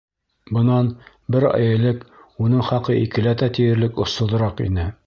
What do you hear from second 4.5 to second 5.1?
ине.